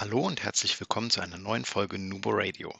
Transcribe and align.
Hallo 0.00 0.20
und 0.20 0.42
herzlich 0.42 0.80
willkommen 0.80 1.10
zu 1.10 1.20
einer 1.20 1.36
neuen 1.36 1.66
Folge 1.66 1.98
Nubo 1.98 2.30
Radio. 2.32 2.72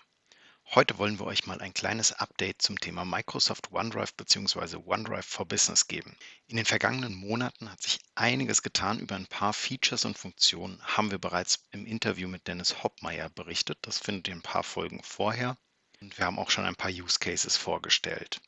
Heute 0.75 0.97
wollen 0.97 1.19
wir 1.19 1.27
euch 1.27 1.47
mal 1.47 1.61
ein 1.61 1.75
kleines 1.75 2.15
Update 2.15 2.63
zum 2.63 2.81
Thema 2.81 3.05
Microsoft 3.05 3.71
OneDrive 3.71 4.15
bzw. 4.15 4.77
OneDrive 4.87 5.27
for 5.27 5.45
Business 5.45 5.87
geben. 5.87 6.17
In 6.47 6.57
den 6.57 6.65
vergangenen 6.65 7.15
Monaten 7.15 7.71
hat 7.71 7.83
sich 7.83 7.99
einiges 8.15 8.63
getan. 8.63 8.99
Über 8.99 9.17
ein 9.17 9.27
paar 9.27 9.53
Features 9.53 10.07
und 10.07 10.17
Funktionen 10.17 10.81
haben 10.83 11.11
wir 11.11 11.19
bereits 11.19 11.63
im 11.73 11.85
Interview 11.85 12.27
mit 12.27 12.49
Dennis 12.49 12.83
Hoppmeier 12.83 13.29
berichtet. 13.29 13.77
Das 13.83 13.99
findet 13.99 14.29
ihr 14.29 14.35
ein 14.35 14.41
paar 14.41 14.63
Folgen 14.63 15.03
vorher. 15.03 15.59
Und 16.01 16.17
wir 16.17 16.25
haben 16.25 16.39
auch 16.39 16.49
schon 16.49 16.65
ein 16.65 16.75
paar 16.75 16.91
Use 16.91 17.19
Cases 17.19 17.55
vorgestellt. 17.55 18.41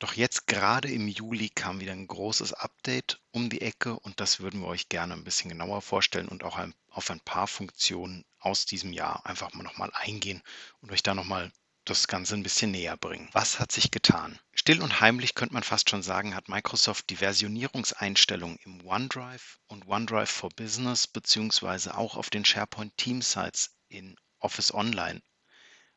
Doch 0.00 0.14
jetzt 0.14 0.46
gerade 0.46 0.90
im 0.90 1.08
Juli 1.08 1.50
kam 1.50 1.78
wieder 1.78 1.92
ein 1.92 2.06
großes 2.06 2.54
Update 2.54 3.20
um 3.32 3.50
die 3.50 3.60
Ecke 3.60 3.98
und 4.00 4.18
das 4.18 4.40
würden 4.40 4.62
wir 4.62 4.66
euch 4.66 4.88
gerne 4.88 5.12
ein 5.12 5.24
bisschen 5.24 5.50
genauer 5.50 5.82
vorstellen 5.82 6.28
und 6.28 6.42
auch 6.42 6.56
ein, 6.56 6.74
auf 6.88 7.10
ein 7.10 7.20
paar 7.20 7.46
Funktionen 7.46 8.24
aus 8.38 8.64
diesem 8.64 8.94
Jahr 8.94 9.26
einfach 9.26 9.52
mal 9.52 9.62
nochmal 9.62 9.90
eingehen 9.92 10.42
und 10.80 10.90
euch 10.90 11.02
da 11.02 11.12
nochmal 11.14 11.52
das 11.84 12.08
Ganze 12.08 12.34
ein 12.34 12.42
bisschen 12.42 12.70
näher 12.70 12.96
bringen. 12.96 13.28
Was 13.32 13.60
hat 13.60 13.72
sich 13.72 13.90
getan? 13.90 14.38
Still 14.54 14.80
und 14.80 15.02
heimlich 15.02 15.34
könnte 15.34 15.52
man 15.52 15.64
fast 15.64 15.90
schon 15.90 16.02
sagen, 16.02 16.34
hat 16.34 16.48
Microsoft 16.48 17.10
die 17.10 17.16
Versionierungseinstellungen 17.16 18.58
im 18.64 18.86
OneDrive 18.86 19.58
und 19.66 19.86
OneDrive 19.86 20.30
for 20.30 20.48
Business 20.56 21.06
beziehungsweise 21.06 21.94
auch 21.94 22.16
auf 22.16 22.30
den 22.30 22.46
SharePoint 22.46 22.96
Team 22.96 23.20
Sites 23.20 23.76
in 23.88 24.16
Office 24.38 24.72
Online 24.72 25.20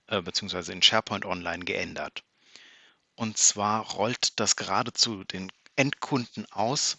äh, 0.07 0.21
beziehungsweise 0.21 0.73
in 0.73 0.81
SharePoint 0.81 1.23
Online 1.23 1.63
geändert. 1.63 2.25
Und 3.15 3.37
zwar 3.37 3.91
rollt 3.91 4.39
das 4.39 4.55
geradezu 4.55 5.23
den 5.23 5.51
Endkunden 5.75 6.51
aus. 6.51 6.97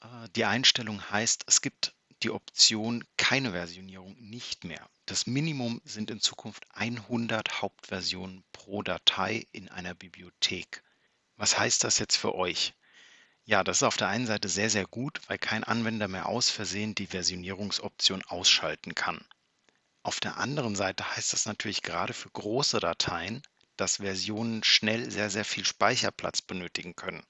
Äh, 0.00 0.28
die 0.36 0.44
Einstellung 0.44 1.10
heißt, 1.10 1.44
es 1.46 1.62
gibt 1.62 1.94
die 2.22 2.30
Option 2.30 3.04
keine 3.16 3.52
Versionierung 3.52 4.14
nicht 4.18 4.64
mehr. 4.64 4.88
Das 5.06 5.26
Minimum 5.26 5.80
sind 5.84 6.10
in 6.10 6.20
Zukunft 6.20 6.64
100 6.74 7.62
Hauptversionen 7.62 8.44
pro 8.52 8.82
Datei 8.82 9.46
in 9.52 9.68
einer 9.70 9.94
Bibliothek. 9.94 10.82
Was 11.36 11.58
heißt 11.58 11.84
das 11.84 11.98
jetzt 11.98 12.16
für 12.16 12.34
euch? 12.34 12.74
Ja, 13.46 13.64
das 13.64 13.78
ist 13.78 13.82
auf 13.82 13.96
der 13.96 14.08
einen 14.08 14.26
Seite 14.26 14.48
sehr, 14.48 14.68
sehr 14.70 14.86
gut, 14.86 15.20
weil 15.26 15.38
kein 15.38 15.64
Anwender 15.64 16.06
mehr 16.06 16.26
aus 16.26 16.50
Versehen 16.50 16.94
die 16.94 17.06
Versionierungsoption 17.06 18.22
ausschalten 18.26 18.94
kann. 18.94 19.24
Auf 20.02 20.20
der 20.20 20.36
anderen 20.36 20.76
Seite 20.76 21.16
heißt 21.16 21.32
das 21.32 21.46
natürlich 21.46 21.82
gerade 21.82 22.12
für 22.12 22.30
große 22.30 22.78
Dateien, 22.80 23.42
dass 23.80 23.96
Versionen 23.96 24.62
schnell 24.62 25.10
sehr, 25.10 25.30
sehr 25.30 25.44
viel 25.44 25.64
Speicherplatz 25.64 26.42
benötigen 26.42 26.94
können. 26.94 27.22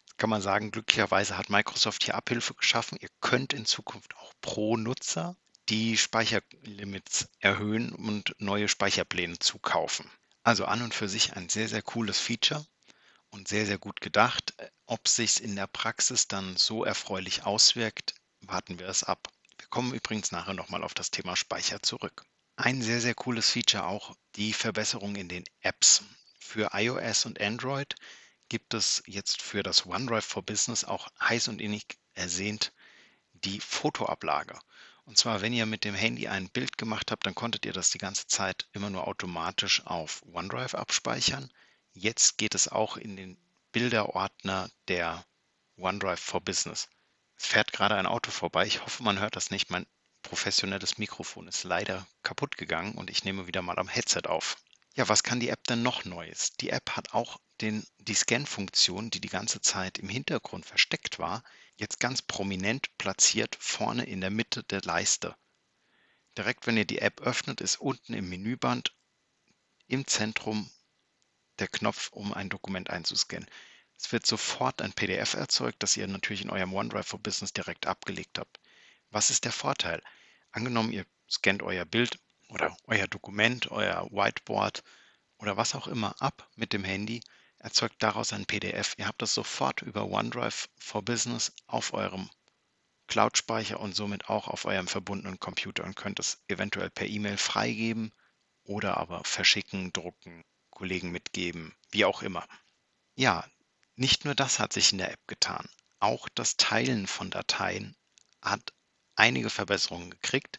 Jetzt 0.00 0.16
kann 0.16 0.30
man 0.30 0.40
sagen, 0.40 0.70
glücklicherweise 0.70 1.36
hat 1.36 1.50
Microsoft 1.50 2.04
hier 2.04 2.14
Abhilfe 2.14 2.54
geschaffen. 2.54 2.96
Ihr 3.00 3.10
könnt 3.20 3.52
in 3.52 3.66
Zukunft 3.66 4.16
auch 4.16 4.32
pro 4.40 4.76
Nutzer 4.78 5.36
die 5.68 5.98
Speicherlimits 5.98 7.28
erhöhen 7.40 7.92
und 7.92 8.34
neue 8.38 8.68
Speicherpläne 8.68 9.38
zukaufen. 9.38 10.10
Also 10.42 10.64
an 10.64 10.80
und 10.80 10.94
für 10.94 11.08
sich 11.08 11.34
ein 11.34 11.50
sehr, 11.50 11.68
sehr 11.68 11.82
cooles 11.82 12.18
Feature 12.18 12.64
und 13.30 13.48
sehr, 13.48 13.66
sehr 13.66 13.78
gut 13.78 14.00
gedacht. 14.00 14.54
Ob 14.86 15.06
sich 15.06 15.42
in 15.42 15.54
der 15.54 15.66
Praxis 15.66 16.26
dann 16.26 16.56
so 16.56 16.84
erfreulich 16.84 17.44
auswirkt, 17.44 18.14
warten 18.40 18.78
wir 18.78 18.88
es 18.88 19.04
ab. 19.04 19.28
Wir 19.58 19.68
kommen 19.68 19.92
übrigens 19.92 20.32
nachher 20.32 20.54
nochmal 20.54 20.82
auf 20.82 20.94
das 20.94 21.10
Thema 21.10 21.36
Speicher 21.36 21.82
zurück. 21.82 22.24
Ein 22.60 22.82
sehr, 22.82 23.00
sehr 23.00 23.14
cooles 23.14 23.52
Feature 23.52 23.86
auch 23.86 24.16
die 24.34 24.52
Verbesserung 24.52 25.14
in 25.14 25.28
den 25.28 25.44
Apps. 25.60 26.02
Für 26.40 26.70
iOS 26.72 27.24
und 27.24 27.40
Android 27.40 27.94
gibt 28.48 28.74
es 28.74 29.00
jetzt 29.06 29.42
für 29.42 29.62
das 29.62 29.86
OneDrive 29.86 30.24
for 30.24 30.42
Business 30.42 30.82
auch 30.82 31.06
heiß 31.20 31.46
und 31.46 31.60
innig 31.60 31.84
ersehnt 32.14 32.72
die 33.32 33.60
Fotoablage. 33.60 34.58
Und 35.04 35.16
zwar, 35.16 35.40
wenn 35.40 35.52
ihr 35.52 35.66
mit 35.66 35.84
dem 35.84 35.94
Handy 35.94 36.26
ein 36.26 36.48
Bild 36.48 36.76
gemacht 36.78 37.12
habt, 37.12 37.26
dann 37.26 37.36
konntet 37.36 37.64
ihr 37.64 37.72
das 37.72 37.90
die 37.90 37.98
ganze 37.98 38.26
Zeit 38.26 38.66
immer 38.72 38.90
nur 38.90 39.06
automatisch 39.06 39.86
auf 39.86 40.24
OneDrive 40.26 40.74
abspeichern. 40.74 41.52
Jetzt 41.92 42.38
geht 42.38 42.56
es 42.56 42.66
auch 42.66 42.96
in 42.96 43.14
den 43.14 43.38
Bilderordner 43.70 44.68
der 44.88 45.24
OneDrive 45.76 46.18
for 46.18 46.40
Business. 46.40 46.88
Es 47.36 47.46
fährt 47.46 47.70
gerade 47.70 47.94
ein 47.94 48.06
Auto 48.06 48.32
vorbei. 48.32 48.66
Ich 48.66 48.82
hoffe, 48.82 49.04
man 49.04 49.20
hört 49.20 49.36
das 49.36 49.52
nicht. 49.52 49.70
Mein 49.70 49.86
professionelles 50.28 50.98
Mikrofon 50.98 51.48
ist 51.48 51.64
leider 51.64 52.06
kaputt 52.22 52.58
gegangen 52.58 52.94
und 52.96 53.08
ich 53.08 53.24
nehme 53.24 53.46
wieder 53.46 53.62
mal 53.62 53.78
am 53.78 53.88
Headset 53.88 54.26
auf. 54.26 54.58
Ja, 54.94 55.08
was 55.08 55.22
kann 55.22 55.40
die 55.40 55.48
App 55.48 55.64
denn 55.64 55.82
noch 55.82 56.04
Neues? 56.04 56.52
Die 56.60 56.68
App 56.68 56.90
hat 56.96 57.14
auch 57.14 57.38
den, 57.62 57.86
die 57.98 58.14
Scan-Funktion, 58.14 59.10
die 59.10 59.22
die 59.22 59.30
ganze 59.30 59.62
Zeit 59.62 59.96
im 59.96 60.08
Hintergrund 60.10 60.66
versteckt 60.66 61.18
war, 61.18 61.42
jetzt 61.76 61.98
ganz 61.98 62.20
prominent 62.20 62.96
platziert 62.98 63.56
vorne 63.58 64.04
in 64.04 64.20
der 64.20 64.30
Mitte 64.30 64.64
der 64.64 64.82
Leiste. 64.82 65.34
Direkt, 66.36 66.66
wenn 66.66 66.76
ihr 66.76 66.84
die 66.84 66.98
App 66.98 67.22
öffnet, 67.22 67.62
ist 67.62 67.80
unten 67.80 68.12
im 68.12 68.28
Menüband 68.28 68.94
im 69.86 70.06
Zentrum 70.06 70.70
der 71.58 71.68
Knopf, 71.68 72.10
um 72.12 72.34
ein 72.34 72.50
Dokument 72.50 72.90
einzuscannen. 72.90 73.48
Es 73.98 74.12
wird 74.12 74.26
sofort 74.26 74.82
ein 74.82 74.92
PDF 74.92 75.34
erzeugt, 75.34 75.82
das 75.82 75.96
ihr 75.96 76.06
natürlich 76.06 76.42
in 76.42 76.50
eurem 76.50 76.74
OneDrive 76.74 77.06
for 77.06 77.18
Business 77.18 77.52
direkt 77.52 77.86
abgelegt 77.86 78.38
habt. 78.38 78.60
Was 79.10 79.30
ist 79.30 79.46
der 79.46 79.52
Vorteil? 79.52 80.02
Angenommen, 80.58 80.90
ihr 80.90 81.06
scannt 81.30 81.62
euer 81.62 81.84
Bild 81.84 82.18
oder 82.48 82.76
euer 82.82 83.06
Dokument, 83.06 83.70
euer 83.70 84.10
Whiteboard 84.10 84.82
oder 85.36 85.56
was 85.56 85.76
auch 85.76 85.86
immer 85.86 86.20
ab 86.20 86.50
mit 86.56 86.72
dem 86.72 86.82
Handy, 86.82 87.20
erzeugt 87.58 88.02
daraus 88.02 88.32
ein 88.32 88.44
PDF. 88.44 88.96
Ihr 88.98 89.06
habt 89.06 89.22
das 89.22 89.32
sofort 89.34 89.82
über 89.82 90.06
OneDrive 90.06 90.68
for 90.76 91.04
Business 91.04 91.52
auf 91.68 91.94
eurem 91.94 92.28
Cloud-Speicher 93.06 93.78
und 93.78 93.94
somit 93.94 94.28
auch 94.28 94.48
auf 94.48 94.64
eurem 94.64 94.88
verbundenen 94.88 95.38
Computer 95.38 95.84
und 95.84 95.94
könnt 95.94 96.18
es 96.18 96.42
eventuell 96.48 96.90
per 96.90 97.06
E-Mail 97.06 97.36
freigeben 97.36 98.12
oder 98.64 98.96
aber 98.96 99.22
verschicken, 99.22 99.92
drucken, 99.92 100.44
Kollegen 100.70 101.12
mitgeben, 101.12 101.72
wie 101.92 102.04
auch 102.04 102.20
immer. 102.20 102.44
Ja, 103.14 103.46
nicht 103.94 104.24
nur 104.24 104.34
das 104.34 104.58
hat 104.58 104.72
sich 104.72 104.90
in 104.90 104.98
der 104.98 105.12
App 105.12 105.24
getan. 105.28 105.68
Auch 106.00 106.28
das 106.28 106.56
Teilen 106.56 107.06
von 107.06 107.30
Dateien 107.30 107.94
hat 108.42 108.72
einige 109.18 109.50
Verbesserungen 109.50 110.10
gekriegt. 110.10 110.58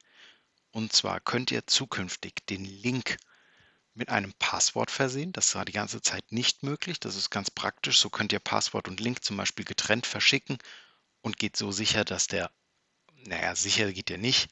Und 0.71 0.93
zwar 0.93 1.19
könnt 1.19 1.51
ihr 1.51 1.65
zukünftig 1.65 2.45
den 2.47 2.65
Link 2.65 3.17
mit 3.93 4.09
einem 4.09 4.33
Passwort 4.33 4.91
versehen. 4.91 5.33
Das 5.33 5.55
war 5.55 5.65
die 5.65 5.71
ganze 5.71 6.01
Zeit 6.01 6.31
nicht 6.31 6.63
möglich. 6.63 6.99
Das 6.99 7.15
ist 7.15 7.29
ganz 7.29 7.49
praktisch. 7.51 7.99
So 7.99 8.09
könnt 8.09 8.31
ihr 8.31 8.39
Passwort 8.39 8.87
und 8.87 8.99
Link 8.99 9.23
zum 9.23 9.37
Beispiel 9.37 9.65
getrennt 9.65 10.05
verschicken 10.05 10.57
und 11.21 11.37
geht 11.37 11.57
so 11.57 11.71
sicher, 11.71 12.05
dass 12.05 12.27
der, 12.27 12.51
naja, 13.13 13.55
sicher 13.55 13.91
geht 13.91 14.09
ihr 14.09 14.17
nicht, 14.17 14.49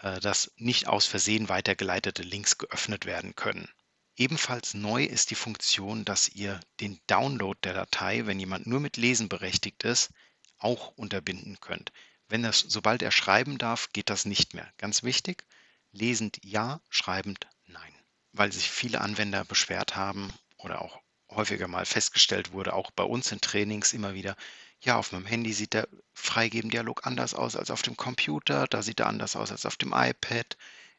äh, 0.00 0.20
dass 0.20 0.52
nicht 0.56 0.88
aus 0.88 1.06
Versehen 1.06 1.48
weitergeleitete 1.48 2.22
Links 2.22 2.58
geöffnet 2.58 3.06
werden 3.06 3.34
können. 3.34 3.68
Ebenfalls 4.16 4.74
neu 4.74 5.04
ist 5.04 5.30
die 5.30 5.34
Funktion, 5.34 6.04
dass 6.04 6.28
ihr 6.28 6.60
den 6.80 6.98
Download 7.06 7.58
der 7.62 7.74
Datei, 7.74 8.26
wenn 8.26 8.40
jemand 8.40 8.66
nur 8.66 8.80
mit 8.80 8.96
Lesen 8.96 9.28
berechtigt 9.28 9.84
ist, 9.84 10.10
auch 10.58 10.88
unterbinden 10.96 11.60
könnt. 11.60 11.92
Wenn 12.28 12.42
das, 12.42 12.60
sobald 12.60 13.02
er 13.02 13.10
schreiben 13.10 13.58
darf, 13.58 13.92
geht 13.92 14.10
das 14.10 14.24
nicht 14.24 14.54
mehr. 14.54 14.70
Ganz 14.78 15.02
wichtig, 15.02 15.44
lesend 15.92 16.38
ja, 16.42 16.80
schreibend 16.90 17.46
nein. 17.66 17.94
Weil 18.32 18.52
sich 18.52 18.70
viele 18.70 19.00
Anwender 19.00 19.44
beschwert 19.44 19.96
haben 19.96 20.32
oder 20.58 20.82
auch 20.82 21.00
häufiger 21.30 21.68
mal 21.68 21.86
festgestellt 21.86 22.52
wurde, 22.52 22.72
auch 22.72 22.90
bei 22.90 23.04
uns 23.04 23.30
in 23.32 23.40
Trainings 23.40 23.92
immer 23.92 24.14
wieder, 24.14 24.36
ja, 24.80 24.96
auf 24.96 25.12
meinem 25.12 25.26
Handy 25.26 25.52
sieht 25.52 25.72
der 25.72 25.88
Freigeben-Dialog 26.14 27.06
anders 27.06 27.34
aus 27.34 27.56
als 27.56 27.70
auf 27.70 27.82
dem 27.82 27.96
Computer, 27.96 28.66
da 28.66 28.82
sieht 28.82 29.00
er 29.00 29.06
anders 29.06 29.34
aus 29.36 29.50
als 29.50 29.66
auf 29.66 29.76
dem 29.76 29.92
iPad, 29.92 30.56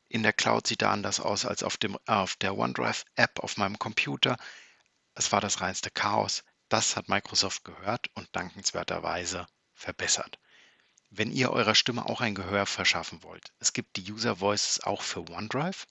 in 0.09 0.23
der 0.23 0.33
Cloud 0.33 0.67
sieht 0.67 0.81
er 0.81 0.91
anders 0.91 1.19
aus 1.19 1.45
als 1.45 1.63
auf, 1.63 1.77
dem, 1.77 1.97
auf 2.05 2.35
der 2.37 2.57
OneDrive-App 2.57 3.39
auf 3.39 3.57
meinem 3.57 3.77
Computer. 3.77 4.37
Es 5.13 5.31
war 5.31 5.41
das 5.41 5.59
reinste 5.59 5.91
Chaos. 5.91 6.43
Das 6.69 6.95
hat 6.95 7.09
Microsoft 7.09 7.65
gehört 7.65 8.09
und 8.13 8.27
dankenswerterweise 8.33 9.47
verbessert. 9.73 10.39
Wenn 11.17 11.31
ihr 11.31 11.49
eurer 11.49 11.73
Stimme 11.73 12.05
auch 12.05 12.21
ein 12.21 12.35
Gehör 12.35 12.67
verschaffen 12.67 13.23
wollt, 13.23 13.51
es 13.57 13.73
gibt 13.73 13.95
die 13.97 14.11
User 14.11 14.39
Voices 14.39 14.83
auch 14.83 15.01
für 15.01 15.27
OneDrive. 15.27 15.87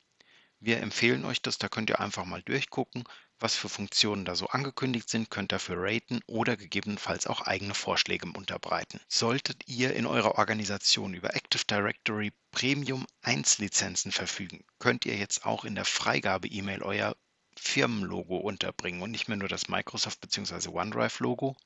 Wir 0.61 0.79
empfehlen 0.79 1.25
euch 1.25 1.43
das, 1.43 1.59
da 1.59 1.69
könnt 1.69 1.91
ihr 1.91 1.99
einfach 1.99 2.25
mal 2.25 2.45
durchgucken, 2.45 3.03
was 3.41 3.57
für 3.57 3.69
Funktionen 3.69 4.25
da 4.25 4.37
so 4.37 4.47
angekündigt 4.47 5.11
sind, 5.11 5.29
könnt 5.29 5.51
dafür 5.51 5.79
raten 5.81 6.21
oder 6.29 6.57
gegebenenfalls 6.57 7.27
auch 7.27 7.41
eigene 7.41 7.75
Vorschläge 7.75 8.29
unterbreiten. 8.37 9.01
Solltet 9.09 9.67
ihr 9.67 9.97
in 9.97 10.07
eurer 10.07 10.39
Organisation 10.39 11.13
über 11.13 11.35
Active 11.35 11.65
Directory 11.69 12.33
Premium 12.53 13.05
1 13.23 13.59
Lizenzen 13.59 14.13
verfügen, 14.13 14.65
könnt 14.79 15.07
ihr 15.07 15.17
jetzt 15.17 15.45
auch 15.45 15.65
in 15.65 15.75
der 15.75 15.87
Freigabe-E-Mail 15.87 16.85
euer 16.85 17.17
Firmenlogo 17.59 18.37
unterbringen 18.37 19.03
und 19.03 19.11
nicht 19.11 19.27
mehr 19.27 19.39
nur 19.39 19.49
das 19.49 19.67
Microsoft 19.67 20.21
bzw. 20.21 20.69
OneDrive-Logo. 20.69 21.57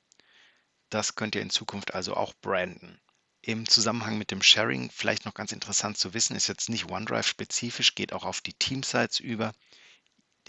Das 0.89 1.13
könnt 1.13 1.35
ihr 1.35 1.43
in 1.43 1.51
Zukunft 1.51 1.93
also 1.93 2.15
auch 2.15 2.33
branden. 2.41 2.99
Im 3.43 3.67
Zusammenhang 3.67 4.19
mit 4.19 4.29
dem 4.29 4.43
Sharing 4.43 4.91
vielleicht 4.91 5.25
noch 5.25 5.33
ganz 5.33 5.51
interessant 5.51 5.97
zu 5.97 6.13
wissen, 6.13 6.35
ist 6.35 6.47
jetzt 6.47 6.69
nicht 6.69 6.91
OneDrive 6.91 7.27
spezifisch, 7.27 7.95
geht 7.95 8.13
auch 8.13 8.23
auf 8.23 8.41
die 8.41 8.53
Teamsites 8.53 9.19
über. 9.19 9.53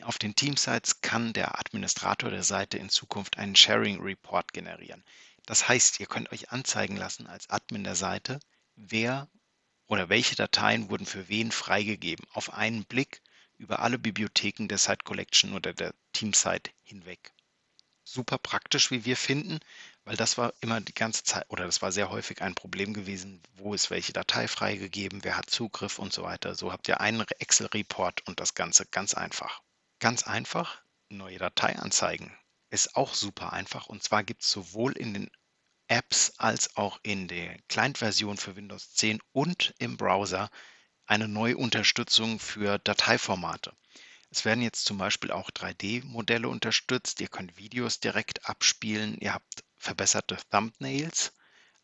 Auf 0.03 0.19
den 0.19 0.35
Teamsites 0.35 1.01
kann 1.01 1.33
der 1.33 1.59
Administrator 1.59 2.31
der 2.31 2.43
Seite 2.43 2.77
in 2.77 2.91
Zukunft 2.91 3.39
einen 3.39 3.57
Sharing 3.57 4.01
Report 4.01 4.53
generieren. 4.53 5.05
Das 5.47 5.69
heißt, 5.69 6.01
ihr 6.01 6.07
könnt 6.07 6.33
euch 6.33 6.51
anzeigen 6.51 6.97
lassen 6.97 7.27
als 7.27 7.49
Admin 7.49 7.85
der 7.85 7.97
Seite, 7.97 8.41
wer 8.77 9.29
oder 9.87 10.09
welche 10.09 10.37
Dateien 10.37 10.91
wurden 10.91 11.07
für 11.07 11.29
wen 11.29 11.51
freigegeben. 11.51 12.27
Auf 12.33 12.53
einen 12.53 12.85
Blick 12.85 13.23
über 13.57 13.81
alle 13.81 13.99
Bibliotheken 13.99 14.69
der 14.69 14.79
Site 14.79 15.05
Collection 15.05 15.55
oder 15.55 15.73
der 15.73 15.95
Teamsite 16.13 16.71
hinweg. 16.83 17.33
Super 18.05 18.39
praktisch, 18.39 18.91
wie 18.91 19.05
wir 19.05 19.17
finden, 19.17 19.61
weil 20.05 20.17
das 20.17 20.37
war 20.37 20.53
immer 20.61 20.81
die 20.81 20.95
ganze 20.95 21.23
Zeit 21.23 21.45
oder 21.49 21.65
das 21.67 21.83
war 21.83 21.93
sehr 21.93 22.11
häufig 22.11 22.43
ein 22.43 22.55
Problem 22.55 22.95
gewesen, 22.95 23.43
wo 23.55 23.75
ist 23.75 23.91
welche 23.91 24.13
Datei 24.13 24.49
freigegeben, 24.49 25.23
wer 25.25 25.37
hat 25.37 25.51
Zugriff 25.51 25.99
und 25.99 26.13
so 26.13 26.23
weiter. 26.23 26.55
So 26.55 26.73
habt 26.73 26.89
ihr 26.89 27.01
einen 27.01 27.25
Excel-Report 27.39 28.27
und 28.27 28.41
das 28.41 28.55
Ganze 28.55 28.87
ganz 28.87 29.15
einfach. 29.15 29.63
Ganz 30.01 30.25
einfach, 30.25 30.83
neue 31.09 31.39
Datei 31.39 31.79
anzeigen. 31.79 32.37
Ist 32.71 32.97
auch 32.97 33.15
super 33.15 33.53
einfach 33.53 33.87
und 33.87 34.03
zwar 34.03 34.25
gibt 34.25 34.43
es 34.43 34.51
sowohl 34.51 34.93
in 34.93 35.15
den 35.15 35.31
Apps 35.87 36.33
als 36.39 36.77
auch 36.77 36.99
in 37.03 37.29
der 37.29 37.59
Client-Version 37.69 38.37
für 38.37 38.57
Windows 38.57 38.95
10 38.95 39.21
und 39.33 39.75
im 39.79 39.97
Browser 39.97 40.51
eine 41.07 41.29
neue 41.29 41.57
Unterstützung 41.57 42.39
für 42.39 42.79
Dateiformate. 42.79 43.77
Es 44.33 44.47
werden 44.47 44.63
jetzt 44.63 44.87
zum 44.87 44.97
Beispiel 44.97 45.31
auch 45.31 45.51
3D-Modelle 45.51 46.49
unterstützt. 46.49 47.21
Ihr 47.21 47.29
könnt 47.29 47.59
Videos 47.59 48.01
direkt 48.01 48.49
abspielen. 48.49 49.19
Ihr 49.21 49.35
habt 49.35 49.63
verbesserte 49.77 50.39
Thumbnails. 50.51 51.35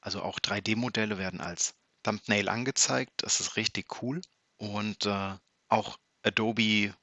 Also 0.01 0.23
auch 0.23 0.41
3D-Modelle 0.41 1.19
werden 1.19 1.43
als 1.43 1.75
Thumbnail 2.03 2.49
angezeigt. 2.49 3.13
Das 3.19 3.41
ist 3.41 3.57
richtig 3.57 4.01
cool. 4.01 4.23
Und 4.57 5.05
äh, 5.05 5.37
auch 5.69 5.99
Adobe, 6.23 6.95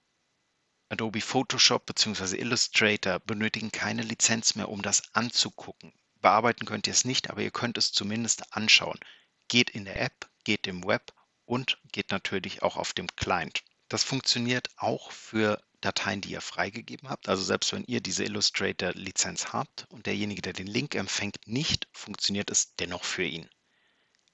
Adobe 0.89 1.21
Photoshop 1.21 1.85
bzw. 1.85 2.37
Illustrator 2.37 3.19
benötigen 3.19 3.71
keine 3.71 4.01
Lizenz 4.01 4.55
mehr, 4.55 4.69
um 4.69 4.81
das 4.81 5.13
anzugucken. 5.13 5.93
Bearbeiten 6.21 6.65
könnt 6.65 6.87
ihr 6.87 6.93
es 6.93 7.05
nicht, 7.05 7.29
aber 7.29 7.43
ihr 7.43 7.51
könnt 7.51 7.77
es 7.77 7.91
zumindest 7.91 8.51
anschauen. 8.55 8.99
Geht 9.47 9.69
in 9.69 9.85
der 9.85 10.01
App, 10.01 10.27
geht 10.43 10.65
im 10.65 10.83
Web 10.83 11.13
und 11.45 11.77
geht 11.91 12.09
natürlich 12.09 12.63
auch 12.63 12.77
auf 12.77 12.93
dem 12.93 13.05
Client. 13.15 13.63
Das 13.87 14.03
funktioniert 14.03 14.69
auch 14.77 15.11
für 15.11 15.61
Dateien, 15.81 16.21
die 16.21 16.31
ihr 16.31 16.41
freigegeben 16.41 17.09
habt. 17.09 17.29
Also 17.29 17.43
selbst 17.43 17.71
wenn 17.71 17.83
ihr 17.85 18.01
diese 18.01 18.23
Illustrator-Lizenz 18.23 19.53
habt 19.53 19.85
und 19.89 20.07
derjenige, 20.07 20.41
der 20.41 20.53
den 20.53 20.67
Link 20.67 20.95
empfängt, 20.95 21.47
nicht, 21.47 21.87
funktioniert 21.91 22.49
es 22.49 22.75
dennoch 22.75 23.03
für 23.03 23.23
ihn. 23.23 23.47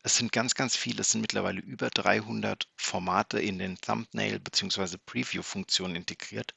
Es 0.04 0.16
sind 0.16 0.32
ganz, 0.32 0.56
ganz 0.56 0.76
viele, 0.76 1.02
es 1.02 1.12
sind 1.12 1.22
mittlerweile 1.22 1.60
über 1.60 1.90
300 1.90 2.68
Formate 2.76 3.40
in 3.40 3.60
den 3.60 3.78
Thumbnail- 3.78 4.40
bzw. 4.40 4.98
Preview-Funktionen 5.06 5.96
integriert. 5.96 6.56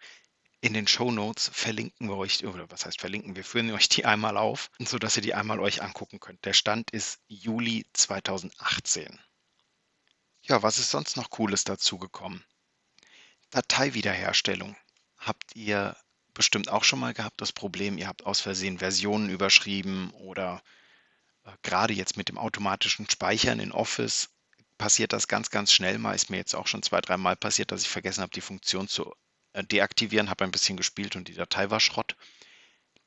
In 0.61 0.73
den 0.73 0.87
Show 0.87 1.11
Notes 1.11 1.50
verlinken 1.52 2.08
wir 2.08 2.17
euch, 2.17 2.47
oder 2.47 2.70
was 2.70 2.87
heißt 2.87 3.00
verlinken, 3.00 3.37
wir 3.37 3.44
führen 3.44 3.70
euch 3.73 3.88
die 3.90 4.06
einmal 4.06 4.38
auf, 4.38 4.70
sodass 4.79 5.17
ihr 5.17 5.23
die 5.23 5.35
einmal 5.35 5.61
euch 5.61 5.82
angucken 5.82 6.20
könnt. 6.20 6.44
Der 6.47 6.55
Stand 6.55 6.90
ist 6.93 7.20
Juli 7.26 7.85
2018. 7.93 9.20
Ja, 10.43 10.62
was 10.62 10.79
ist 10.79 10.90
sonst 10.90 11.17
noch 11.17 11.29
Cooles 11.31 11.64
dazu 11.64 11.99
gekommen? 11.99 12.44
Dateiwiederherstellung. 13.55 14.77
Habt 15.17 15.55
ihr 15.55 15.97
bestimmt 16.35 16.69
auch 16.69 16.83
schon 16.83 16.99
mal 16.99 17.15
gehabt, 17.15 17.41
das 17.41 17.53
Problem, 17.53 17.99
ihr 17.99 18.09
habt 18.09 18.27
aus 18.27 18.41
Versehen 18.41 18.79
Versionen 18.79 19.29
überschrieben 19.29 20.11
oder 20.11 20.61
äh, 21.45 21.53
gerade 21.62 21.95
jetzt 21.95 22.17
mit 22.17 22.29
dem 22.29 22.37
automatischen 22.37 23.09
Speichern 23.09 23.61
in 23.61 23.71
Office 23.71 24.31
passiert 24.77 25.12
das 25.12 25.29
ganz, 25.29 25.51
ganz 25.51 25.73
schnell 25.73 25.99
mal. 25.99 26.17
Ist 26.17 26.31
mir 26.31 26.39
jetzt 26.39 26.55
auch 26.56 26.67
schon 26.67 26.83
zwei, 26.83 27.01
drei 27.01 27.17
Mal 27.17 27.37
passiert, 27.37 27.71
dass 27.71 27.83
ich 27.83 27.89
vergessen 27.89 28.23
habe, 28.23 28.33
die 28.33 28.41
Funktion 28.41 28.89
zu 28.89 29.15
äh, 29.53 29.62
deaktivieren, 29.62 30.31
habe 30.31 30.43
ein 30.45 30.50
bisschen 30.50 30.77
gespielt 30.77 31.15
und 31.15 31.29
die 31.29 31.35
Datei 31.35 31.71
war 31.71 31.79
Schrott. 31.79 32.17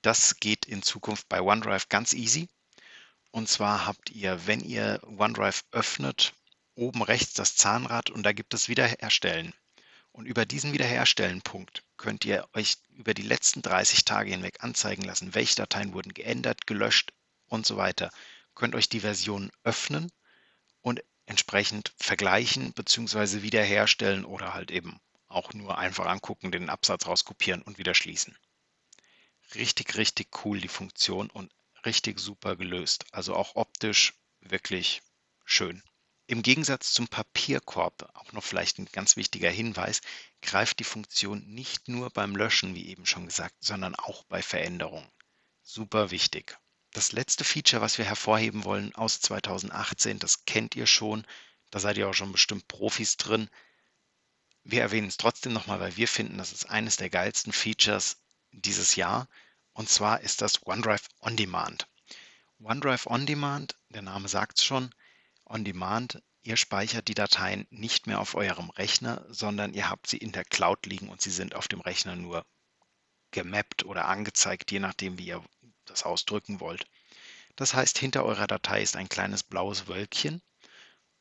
Das 0.02 0.40
geht 0.40 0.66
in 0.66 0.82
Zukunft 0.82 1.28
bei 1.28 1.42
OneDrive 1.42 1.90
ganz 1.90 2.14
easy. 2.14 2.48
Und 3.32 3.50
zwar 3.50 3.86
habt 3.86 4.12
ihr, 4.12 4.48
wenn 4.48 4.62
ihr 4.62 5.02
OneDrive 5.04 5.66
öffnet, 5.72 6.34
oben 6.76 7.02
rechts 7.02 7.34
das 7.34 7.58
Zahnrad 7.58 8.10
und 8.10 8.24
da 8.24 8.32
gibt 8.32 8.54
es 8.54 8.70
Wiederherstellen. 8.70 9.54
Und 10.18 10.26
über 10.26 10.48
diesen 10.48 10.74
Wiederherstellen-Punkt 10.74 11.84
könnt 11.96 12.26
ihr 12.26 12.50
euch 12.54 12.78
über 12.96 13.14
die 13.14 13.22
letzten 13.22 13.62
30 13.62 14.04
Tage 14.04 14.32
hinweg 14.32 14.64
anzeigen 14.64 15.04
lassen, 15.04 15.36
welche 15.36 15.58
Dateien 15.58 15.94
wurden 15.94 16.12
geändert, 16.12 16.66
gelöscht 16.66 17.14
und 17.46 17.68
so 17.68 17.78
weiter. 17.78 18.10
Könnt 18.56 18.74
euch 18.74 18.90
die 18.90 19.02
Version 19.02 19.52
öffnen 19.64 20.12
und 20.82 21.04
entsprechend 21.28 21.94
vergleichen 22.00 22.74
bzw. 22.74 23.44
wiederherstellen 23.44 24.26
oder 24.26 24.56
halt 24.56 24.72
eben 24.72 25.00
auch 25.28 25.54
nur 25.54 25.78
einfach 25.78 26.08
angucken, 26.08 26.52
den 26.52 26.72
Absatz 26.72 27.06
rauskopieren 27.06 27.62
und 27.62 27.78
wieder 27.78 27.94
schließen. 27.94 28.36
Richtig, 29.54 29.98
richtig 29.98 30.30
cool 30.44 30.60
die 30.60 30.68
Funktion 30.68 31.30
und 31.30 31.54
richtig 31.86 32.20
super 32.20 32.56
gelöst. 32.56 33.06
Also 33.12 33.36
auch 33.36 33.56
optisch 33.56 34.16
wirklich 34.42 35.04
schön. 35.46 35.84
Im 36.30 36.42
Gegensatz 36.42 36.92
zum 36.92 37.08
Papierkorb, 37.08 38.10
auch 38.14 38.34
noch 38.34 38.44
vielleicht 38.44 38.80
ein 38.80 38.90
ganz 38.92 39.16
wichtiger 39.16 39.50
Hinweis, 39.50 40.02
greift 40.42 40.80
die 40.80 40.84
Funktion 40.84 41.46
nicht 41.48 41.88
nur 41.88 42.10
beim 42.10 42.36
Löschen, 42.36 42.76
wie 42.76 42.90
eben 42.90 43.06
schon 43.06 43.26
gesagt, 43.26 43.56
sondern 43.62 43.96
auch 43.96 44.26
bei 44.26 44.42
Veränderungen. 44.42 45.10
Super 45.64 46.12
wichtig. 46.12 46.58
Das 46.92 47.14
letzte 47.14 47.46
Feature, 47.46 47.82
was 47.82 47.98
wir 47.98 48.04
hervorheben 48.04 48.66
wollen 48.66 48.94
aus 48.94 49.22
2018, 49.22 50.20
das 50.20 50.44
kennt 50.44 50.76
ihr 50.76 50.86
schon, 50.86 51.26
da 51.72 51.80
seid 51.80 51.98
ihr 51.98 52.10
auch 52.10 52.14
schon 52.14 52.34
bestimmt 52.34 52.68
Profis 52.68 53.16
drin. 53.16 53.50
Wir 54.66 54.82
erwähnen 54.82 55.08
es 55.08 55.16
trotzdem 55.16 55.54
nochmal, 55.54 55.80
weil 55.80 55.96
wir 55.96 56.10
finden, 56.10 56.38
das 56.38 56.52
ist 56.52 56.70
eines 56.70 56.98
der 56.98 57.10
geilsten 57.10 57.54
Features 57.54 58.18
dieses 58.52 58.98
Jahr. 58.98 59.30
Und 59.72 59.88
zwar 59.88 60.20
ist 60.20 60.42
das 60.42 60.66
OneDrive 60.66 61.08
On 61.22 61.38
Demand. 61.38 61.88
OneDrive 62.60 63.08
On 63.08 63.26
Demand, 63.26 63.78
der 63.90 64.02
Name 64.02 64.28
sagt 64.28 64.60
es 64.60 64.66
schon, 64.66 64.94
On 65.50 65.64
Demand, 65.64 66.22
ihr 66.44 66.58
speichert 66.58 67.08
die 67.08 67.14
Dateien 67.14 67.68
nicht 67.70 68.06
mehr 68.06 68.20
auf 68.20 68.36
eurem 68.36 68.70
Rechner, 68.72 69.26
sondern 69.30 69.74
ihr 69.74 69.90
habt 69.90 70.08
sie 70.08 70.18
in 70.18 70.34
der 70.34 70.44
Cloud 70.44 70.86
liegen 70.86 71.10
und 71.10 71.22
sie 71.22 71.32
sind 71.32 71.56
auf 71.56 71.68
dem 71.68 71.80
Rechner 71.80 72.16
nur 72.16 72.46
gemappt 73.32 73.86
oder 73.86 74.06
angezeigt, 74.06 74.72
je 74.72 74.80
nachdem, 74.80 75.18
wie 75.18 75.28
ihr 75.28 75.44
das 75.86 76.04
ausdrücken 76.04 76.60
wollt. 76.60 76.86
Das 77.56 77.74
heißt, 77.74 77.98
hinter 77.98 78.26
eurer 78.26 78.48
Datei 78.48 78.82
ist 78.82 78.96
ein 78.96 79.10
kleines 79.10 79.44
blaues 79.44 79.88
Wölkchen. 79.88 80.42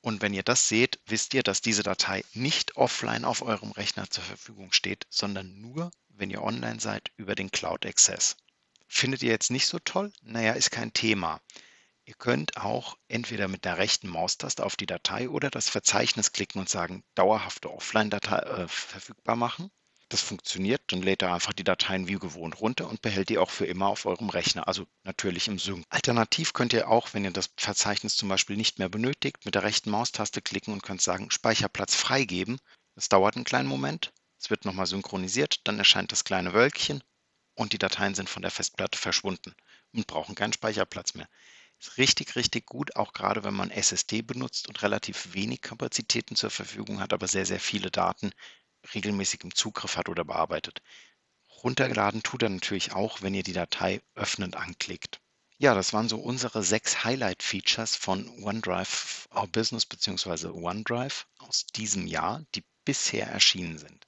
Und 0.00 0.22
wenn 0.22 0.34
ihr 0.34 0.42
das 0.42 0.68
seht, 0.68 1.00
wisst 1.06 1.34
ihr, 1.34 1.42
dass 1.42 1.60
diese 1.60 1.82
Datei 1.82 2.24
nicht 2.34 2.76
offline 2.76 3.24
auf 3.24 3.42
eurem 3.42 3.72
Rechner 3.72 4.10
zur 4.10 4.22
Verfügung 4.24 4.72
steht, 4.72 5.06
sondern 5.08 5.60
nur, 5.60 5.90
wenn 6.08 6.30
ihr 6.30 6.42
online 6.42 6.80
seid, 6.80 7.10
über 7.16 7.34
den 7.34 7.50
Cloud 7.50 7.86
Access. 7.86 8.36
Findet 8.86 9.22
ihr 9.22 9.30
jetzt 9.30 9.50
nicht 9.50 9.66
so 9.66 9.78
toll? 9.78 10.12
Naja, 10.22 10.52
ist 10.52 10.70
kein 10.70 10.92
Thema. 10.92 11.40
Ihr 12.08 12.14
könnt 12.14 12.56
auch 12.56 12.96
entweder 13.08 13.48
mit 13.48 13.64
der 13.64 13.78
rechten 13.78 14.08
Maustaste 14.08 14.64
auf 14.64 14.76
die 14.76 14.86
Datei 14.86 15.28
oder 15.28 15.50
das 15.50 15.68
Verzeichnis 15.68 16.30
klicken 16.30 16.60
und 16.60 16.68
sagen, 16.68 17.02
dauerhafte 17.16 17.68
Offline-Datei 17.68 18.38
äh, 18.38 18.68
verfügbar 18.68 19.34
machen. 19.34 19.72
Das 20.08 20.20
funktioniert, 20.20 20.80
dann 20.86 21.02
lädt 21.02 21.22
er 21.22 21.34
einfach 21.34 21.52
die 21.52 21.64
Dateien 21.64 22.06
wie 22.06 22.14
gewohnt 22.14 22.60
runter 22.60 22.88
und 22.88 23.02
behält 23.02 23.28
die 23.28 23.38
auch 23.38 23.50
für 23.50 23.66
immer 23.66 23.88
auf 23.88 24.06
eurem 24.06 24.28
Rechner, 24.28 24.68
also 24.68 24.86
natürlich 25.02 25.48
im 25.48 25.58
Sync. 25.58 25.84
Alternativ 25.88 26.52
könnt 26.52 26.72
ihr 26.72 26.88
auch, 26.88 27.12
wenn 27.12 27.24
ihr 27.24 27.32
das 27.32 27.50
Verzeichnis 27.56 28.14
zum 28.14 28.28
Beispiel 28.28 28.56
nicht 28.56 28.78
mehr 28.78 28.88
benötigt, 28.88 29.44
mit 29.44 29.56
der 29.56 29.64
rechten 29.64 29.90
Maustaste 29.90 30.40
klicken 30.40 30.72
und 30.72 30.84
könnt 30.84 31.02
sagen, 31.02 31.32
Speicherplatz 31.32 31.96
freigeben. 31.96 32.60
Das 32.94 33.08
dauert 33.08 33.34
einen 33.34 33.44
kleinen 33.44 33.68
Moment, 33.68 34.12
es 34.38 34.48
wird 34.48 34.64
nochmal 34.64 34.86
synchronisiert, 34.86 35.60
dann 35.64 35.80
erscheint 35.80 36.12
das 36.12 36.22
kleine 36.22 36.52
Wölkchen 36.54 37.02
und 37.56 37.72
die 37.72 37.78
Dateien 37.78 38.14
sind 38.14 38.28
von 38.28 38.42
der 38.42 38.52
Festplatte 38.52 38.96
verschwunden 38.96 39.56
und 39.92 40.06
brauchen 40.06 40.36
keinen 40.36 40.52
Speicherplatz 40.52 41.14
mehr. 41.14 41.28
Ist 41.80 41.98
richtig, 41.98 42.36
richtig 42.36 42.66
gut, 42.66 42.96
auch 42.96 43.12
gerade 43.12 43.44
wenn 43.44 43.54
man 43.54 43.70
SSD 43.70 44.22
benutzt 44.22 44.68
und 44.68 44.82
relativ 44.82 45.34
wenig 45.34 45.60
Kapazitäten 45.60 46.36
zur 46.36 46.50
Verfügung 46.50 47.00
hat, 47.00 47.12
aber 47.12 47.28
sehr, 47.28 47.46
sehr 47.46 47.60
viele 47.60 47.90
Daten 47.90 48.32
regelmäßig 48.94 49.44
im 49.44 49.54
Zugriff 49.54 49.96
hat 49.96 50.08
oder 50.08 50.24
bearbeitet. 50.24 50.82
Runtergeladen 51.62 52.22
tut 52.22 52.42
er 52.42 52.50
natürlich 52.50 52.92
auch, 52.92 53.22
wenn 53.22 53.34
ihr 53.34 53.42
die 53.42 53.52
Datei 53.52 54.02
öffnend 54.14 54.56
anklickt. 54.56 55.20
Ja, 55.58 55.74
das 55.74 55.94
waren 55.94 56.08
so 56.08 56.18
unsere 56.18 56.62
sechs 56.62 57.02
Highlight-Features 57.04 57.96
von 57.96 58.28
OneDrive 58.42 59.26
Our 59.34 59.46
Business 59.46 59.86
bzw. 59.86 60.48
OneDrive 60.48 61.26
aus 61.38 61.64
diesem 61.66 62.06
Jahr, 62.06 62.44
die 62.54 62.62
bisher 62.84 63.26
erschienen 63.26 63.78
sind. 63.78 64.06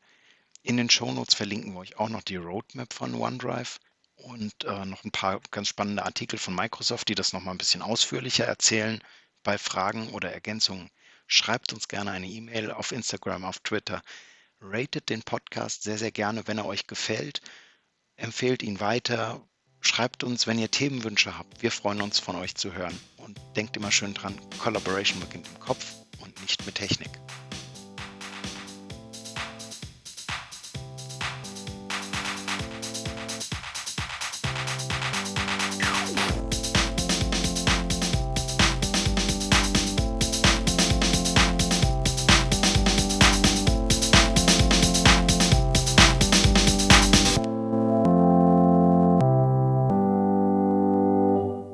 In 0.62 0.76
den 0.76 0.90
Shownotes 0.90 1.34
verlinken 1.34 1.72
wir 1.72 1.80
euch 1.80 1.96
auch 1.96 2.10
noch 2.10 2.22
die 2.22 2.36
Roadmap 2.36 2.92
von 2.92 3.14
OneDrive 3.14 3.78
und 4.18 4.64
äh, 4.64 4.84
noch 4.84 5.04
ein 5.04 5.10
paar 5.10 5.40
ganz 5.50 5.68
spannende 5.68 6.04
Artikel 6.04 6.38
von 6.38 6.54
Microsoft, 6.54 7.08
die 7.08 7.14
das 7.14 7.32
nochmal 7.32 7.54
ein 7.54 7.58
bisschen 7.58 7.82
ausführlicher 7.82 8.44
erzählen. 8.44 9.00
Bei 9.42 9.58
Fragen 9.58 10.10
oder 10.10 10.32
Ergänzungen 10.32 10.90
schreibt 11.26 11.72
uns 11.72 11.88
gerne 11.88 12.10
eine 12.10 12.26
E-Mail 12.26 12.70
auf 12.70 12.92
Instagram, 12.92 13.44
auf 13.44 13.60
Twitter. 13.60 14.02
Ratet 14.60 15.08
den 15.08 15.22
Podcast 15.22 15.84
sehr, 15.84 15.98
sehr 15.98 16.10
gerne, 16.10 16.46
wenn 16.46 16.58
er 16.58 16.66
euch 16.66 16.86
gefällt. 16.86 17.40
Empfehlt 18.16 18.62
ihn 18.62 18.80
weiter. 18.80 19.40
Schreibt 19.80 20.24
uns, 20.24 20.48
wenn 20.48 20.58
ihr 20.58 20.70
Themenwünsche 20.70 21.38
habt. 21.38 21.62
Wir 21.62 21.70
freuen 21.70 22.02
uns, 22.02 22.18
von 22.18 22.34
euch 22.34 22.56
zu 22.56 22.72
hören. 22.72 22.98
Und 23.18 23.38
denkt 23.54 23.76
immer 23.76 23.92
schön 23.92 24.14
dran, 24.14 24.34
Collaboration 24.58 25.20
beginnt 25.20 25.46
im 25.46 25.60
Kopf 25.60 25.94
und 26.20 26.40
nicht 26.42 26.66
mit 26.66 26.74
Technik. 26.74 27.10